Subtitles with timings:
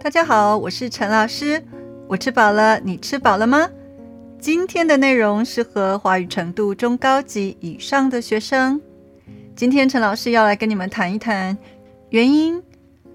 [0.00, 1.60] 大家好，我是陈老师。
[2.06, 3.68] 我吃饱了，你吃饱了吗？
[4.38, 8.80] 今天的内容适合华语程度中高级以上的学生。
[9.56, 11.58] 今天陈老师要来跟你们谈一谈
[12.10, 12.62] 原因、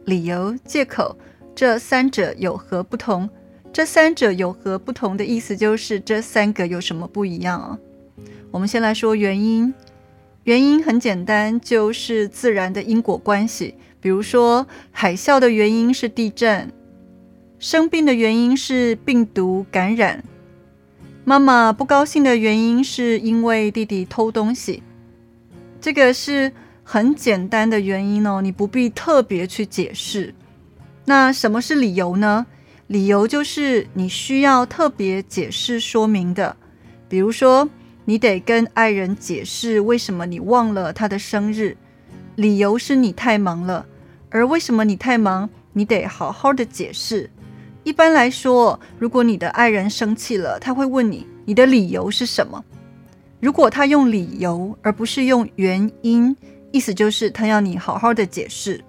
[0.03, 1.17] 理由、借口
[1.55, 3.29] 这三者有何不同。
[3.71, 7.79] 这三者有何不同的意思就是这三个有什么不一样啊？
[8.51, 9.73] 我们先来说原因。
[10.43, 13.73] 原因很简单，就是自然的因果关系。
[14.03, 16.69] 比如说，海啸的原因是地震，
[17.57, 20.21] 生病的原因是病毒感染，
[21.23, 24.83] 妈妈不高兴的原因是因为弟弟偷东西。
[25.79, 26.51] 这个是
[26.83, 30.35] 很简单的原因哦，你不必特别去解释。
[31.05, 32.45] 那什么是理由呢？
[32.87, 36.57] 理由就是你需要特别解释说明的。
[37.07, 37.69] 比如说，
[38.03, 41.77] 你得跟爱人解释为什么你忘了他的生日，
[42.35, 43.85] 理由是你太忙了。
[44.33, 45.47] 而为什么你太忙？
[45.73, 47.29] 你得好好的解释。
[47.83, 52.65] 一般来说，如果你的爱人生气了，他会问你你的理由是什么。
[53.39, 56.35] 如果他用理由而不是用原因，
[56.71, 58.83] 意思就是他要你好好的解释。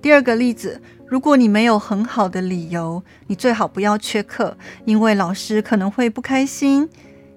[0.00, 6.88] 第二个例子，如果你没有很好的理由，你最好不要缺课，因为老师可能会不开心。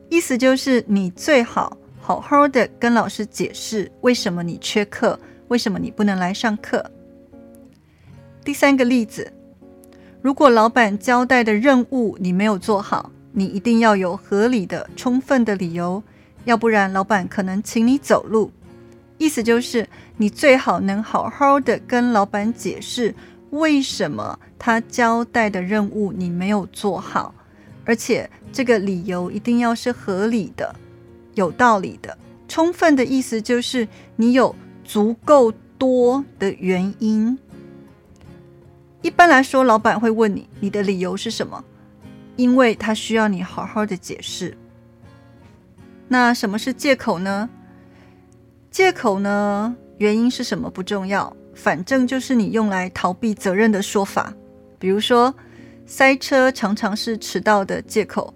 [0.08, 5.20] 意思就是你最好好好的跟老师解释为什么你缺课。
[5.50, 6.90] 为什么你不能来上课？
[8.44, 9.32] 第三个例子，
[10.22, 16.02] 如果老板交代的任务你没有做好，你一定要有合理的、充分的理由，
[16.46, 18.52] 要不然老板可能请你走路。
[19.18, 23.14] 意思就是你最好能好好的跟老板解释
[23.52, 27.34] 为什么他交代的任务你没有做好，
[27.86, 30.76] 而且这个理由一定要是合理的、
[31.36, 32.18] 有道理的。
[32.48, 34.54] 充分的意思就是你有。
[34.84, 37.38] 足够多的原因，
[39.02, 41.64] 一般来说，老板会问你你的理由是什么，
[42.36, 44.58] 因为他需要你好好的解释。
[46.08, 47.50] 那什么是借口呢？
[48.70, 54.34] 借口呢，原因是什么不重要，反正就是你用来逃避责任的说法。
[54.78, 55.34] 比如说，
[55.86, 58.34] 塞车常常是迟到的借口。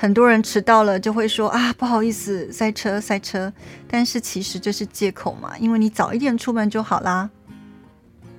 [0.00, 3.52] 很多人迟到了就会说啊，不好意思，塞车塞车。
[3.86, 7.28] 但是其实这是借口嘛，因为你早一点出门就好啦。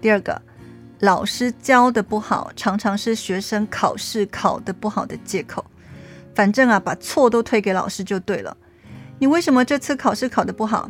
[0.01, 0.41] 第二个，
[1.01, 5.63] 老师教的不好，常常是学生考试考的不好的借口。
[6.33, 8.57] 反正啊，把错都推给老师就对了。
[9.19, 10.89] 你为什么这次考试考的不好？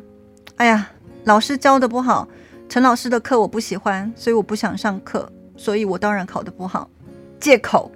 [0.55, 0.89] 哎呀，
[1.25, 2.29] 老师教的不好，
[2.69, 6.89] 陈老师的课我不喜欢，所以我不想上课，所以我当然考的不好。
[7.41, 7.91] 借口。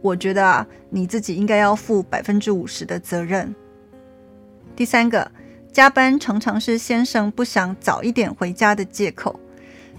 [0.00, 3.54] 我觉得啊，你自己应该要负百分之五十的责任。
[4.76, 5.30] 第三个，
[5.72, 9.38] 加班常常是先生不想早一点回家的借口。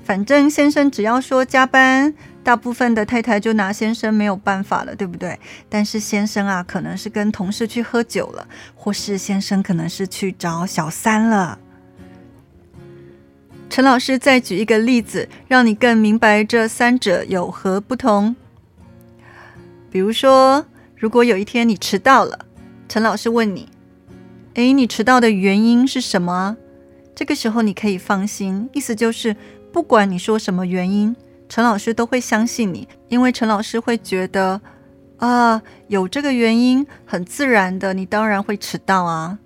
[0.04, 5.38] 反正先生只要说加班，大部分的太太就拿先生没有办法了，对不对？
[5.68, 11.60] 但是先生啊，可能是跟同事去喝酒了，或是先生可能是去找小三了。
[13.70, 18.36] 陈老师再举一个例子，让你更明白这三者有何不同。
[19.92, 22.46] 比如说，如果有一天你迟到了，
[22.88, 23.68] 陈老师问你
[24.56, 26.58] ：“诶，你迟到的原因是什么？”
[27.16, 29.36] 这个时候你可以放心，意思就是
[29.74, 31.16] 不管你说什么原因，
[31.50, 34.62] 陈老师都会相信你，因为陈老师会觉得
[35.18, 39.38] 啊，有这个原因，很自然的，你当然会迟到啊。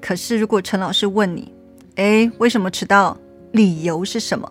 [0.00, 1.52] 可是如果陈老师问你
[1.96, 3.16] ：“诶，为什么迟到？
[3.52, 4.50] 理由是什么？”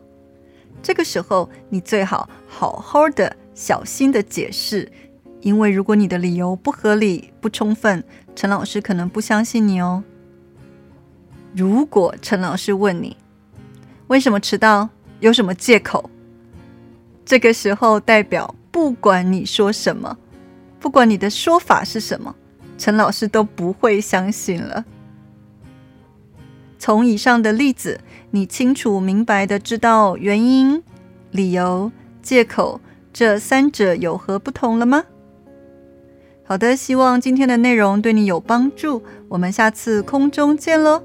[0.81, 3.35] 这个时候你最好好好的。
[3.59, 4.89] 小心的解释，
[5.41, 8.01] 因为如果你的理由不合理、不充分，
[8.33, 10.01] 陈老师可能不相信你哦。
[11.53, 13.17] 如果陈老师问你
[14.07, 14.87] 为什么迟到，
[15.19, 16.09] 有什么借口，
[17.25, 20.17] 这个时候代表不管你说什么，
[20.79, 22.33] 不管你的说法是什么，
[22.77, 24.85] 陈老师都不会相信了。
[26.77, 27.99] 从以上的例子，
[28.31, 30.81] 你清楚明白的知道原因、
[31.31, 31.91] 理由、
[32.21, 32.79] 借口。
[33.11, 35.03] 这三者有何不同了吗？
[36.43, 39.03] 好的，希望今天的内容对你有帮助。
[39.27, 41.03] 我们下次空中见喽。